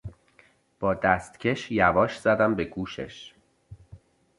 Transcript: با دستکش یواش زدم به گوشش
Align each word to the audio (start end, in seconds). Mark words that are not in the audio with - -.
با 0.79 0.93
دستکش 0.93 1.71
یواش 1.71 2.19
زدم 2.19 2.55
به 2.55 2.65
گوشش 2.65 3.33